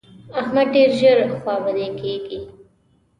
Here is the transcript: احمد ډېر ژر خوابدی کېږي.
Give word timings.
احمد 0.39 0.67
ډېر 0.75 0.89
ژر 0.99 1.17
خوابدی 1.39 1.87
کېږي. 1.99 2.39